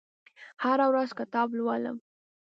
هره 0.63 0.85
ورځ 0.91 1.09
کتاب 1.19 1.47
لولم 1.57 1.97